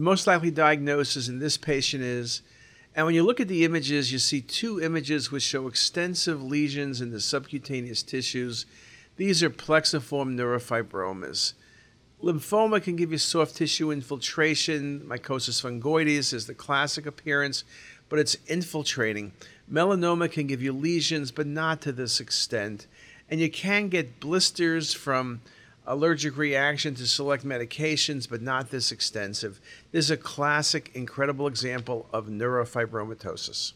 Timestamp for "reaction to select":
26.36-27.44